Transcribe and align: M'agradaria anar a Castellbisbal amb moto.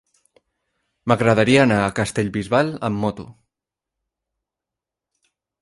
M'agradaria 1.11 1.59
anar 1.65 1.77
a 1.89 1.93
Castellbisbal 2.01 2.73
amb 2.89 3.05
moto. 3.05 3.29